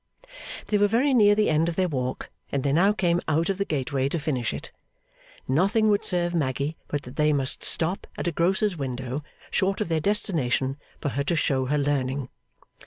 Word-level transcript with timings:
They 0.69 0.79
were 0.79 0.87
very 0.87 1.13
near 1.13 1.35
the 1.35 1.47
end 1.51 1.69
of 1.69 1.75
their 1.75 1.87
walk, 1.87 2.31
and 2.51 2.63
they 2.63 2.73
now 2.73 2.91
came 2.91 3.21
out 3.27 3.49
of 3.49 3.59
the 3.59 3.65
gateway 3.65 4.09
to 4.09 4.17
finish 4.17 4.51
it. 4.51 4.71
Nothing 5.47 5.89
would 5.89 6.03
serve 6.03 6.33
Maggy 6.33 6.75
but 6.87 7.03
that 7.03 7.17
they 7.17 7.31
must 7.31 7.63
stop 7.63 8.07
at 8.17 8.25
a 8.27 8.31
grocer's 8.31 8.75
window, 8.75 9.23
short 9.51 9.79
of 9.79 9.89
their 9.89 10.01
destination, 10.01 10.77
for 10.99 11.09
her 11.09 11.23
to 11.25 11.35
show 11.35 11.67
her 11.67 11.77
learning. 11.77 12.29